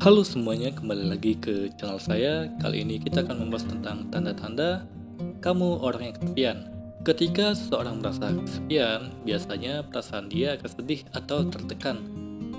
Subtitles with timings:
[0.00, 2.48] Halo semuanya, kembali lagi ke channel saya.
[2.56, 4.88] Kali ini kita akan membahas tentang tanda-tanda
[5.44, 6.58] kamu orang yang kesepian.
[7.04, 12.00] Ketika seseorang merasa kesepian, biasanya perasaan dia akan sedih atau tertekan.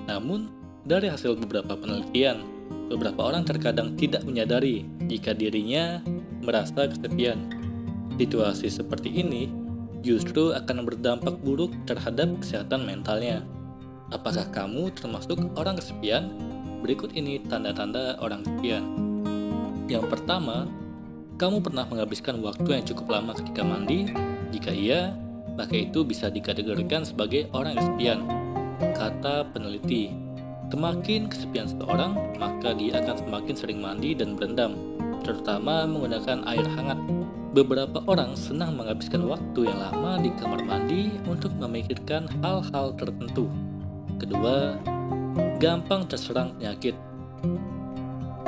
[0.05, 0.53] Namun,
[0.85, 2.45] dari hasil beberapa penelitian,
[2.93, 5.97] beberapa orang terkadang tidak menyadari jika dirinya
[6.45, 7.41] merasa kesepian.
[8.21, 9.49] Situasi seperti ini
[10.05, 13.41] justru akan berdampak buruk terhadap kesehatan mentalnya.
[14.13, 16.51] Apakah kamu termasuk orang kesepian?
[16.81, 18.83] Berikut ini tanda-tanda orang kesepian.
[19.85, 20.65] Yang pertama,
[21.37, 24.09] kamu pernah menghabiskan waktu yang cukup lama ketika mandi?
[24.49, 25.13] Jika iya,
[25.53, 28.25] maka itu bisa dikategorikan sebagai orang kesepian.
[28.97, 30.09] Kata peneliti,
[30.73, 34.73] semakin kesepian seseorang, maka dia akan semakin sering mandi dan berendam,
[35.21, 36.97] terutama menggunakan air hangat.
[37.51, 43.51] Beberapa orang senang menghabiskan waktu yang lama di kamar mandi untuk memikirkan hal-hal tertentu.
[44.17, 44.79] Kedua,
[45.61, 46.97] gampang terserang penyakit.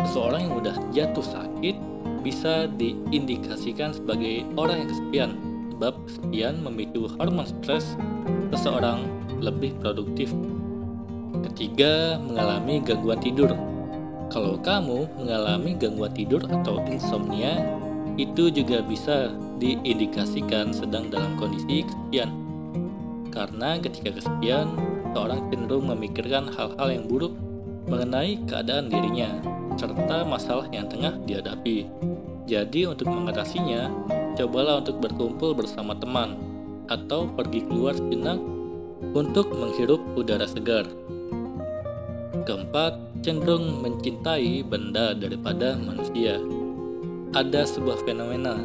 [0.01, 1.77] Seseorang yang mudah jatuh sakit
[2.25, 5.31] bisa diindikasikan sebagai orang yang kesepian,
[5.77, 7.93] sebab kesepian memicu hormon stres
[8.49, 9.05] seseorang
[9.45, 10.33] lebih produktif.
[11.45, 13.53] Ketiga, mengalami gangguan tidur.
[14.33, 17.61] Kalau kamu mengalami gangguan tidur atau insomnia,
[18.17, 19.29] itu juga bisa
[19.61, 22.33] diindikasikan sedang dalam kondisi kesepian.
[23.29, 24.73] Karena ketika kesepian,
[25.13, 27.37] seorang cenderung memikirkan hal-hal yang buruk
[27.87, 29.29] mengenai keadaan dirinya
[29.77, 31.89] serta masalah yang tengah dihadapi.
[32.43, 33.89] Jadi untuk mengatasinya,
[34.35, 36.35] cobalah untuk berkumpul bersama teman
[36.91, 38.37] atau pergi keluar sejenak
[39.15, 40.85] untuk menghirup udara segar.
[42.43, 46.43] Keempat, cenderung mencintai benda daripada manusia.
[47.33, 48.59] Ada sebuah fenomena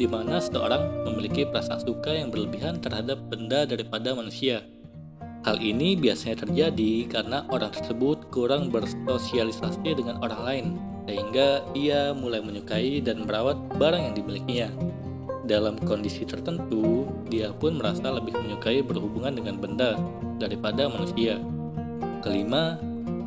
[0.00, 4.64] di mana seseorang memiliki perasaan suka yang berlebihan terhadap benda daripada manusia.
[5.40, 10.66] Hal ini biasanya terjadi karena orang tersebut kurang bersosialisasi dengan orang lain,
[11.08, 14.68] sehingga ia mulai menyukai dan merawat barang yang dimilikinya.
[15.48, 19.96] Dalam kondisi tertentu, dia pun merasa lebih menyukai berhubungan dengan benda
[20.36, 21.40] daripada manusia.
[22.20, 22.76] Kelima,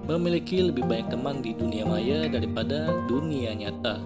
[0.05, 3.97] memiliki lebih banyak teman di dunia maya daripada dunia nyata.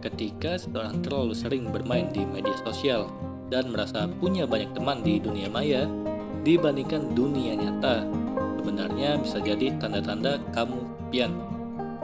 [0.00, 3.12] Ketika seseorang terlalu sering bermain di media sosial
[3.52, 5.84] dan merasa punya banyak teman di dunia maya,
[6.44, 8.04] dibandingkan dunia nyata
[8.60, 11.32] sebenarnya bisa jadi tanda-tanda kamu kesepian.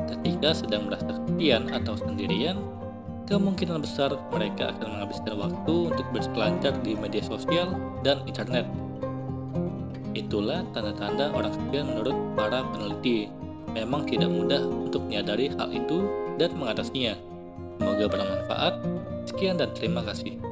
[0.08, 2.60] Ketika sedang merasa kesepian atau sendirian,
[3.24, 7.72] kemungkinan besar mereka akan menghabiskan waktu untuk berselancar di media sosial
[8.04, 8.68] dan internet.
[10.12, 13.32] Itulah tanda-tanda orang kesepian menurut para peneliti.
[13.70, 16.04] Memang tidak mudah untuk menyadari hal itu
[16.36, 17.14] dan mengatasinya.
[17.78, 18.74] Semoga bermanfaat.
[19.30, 20.49] Sekian dan terima kasih.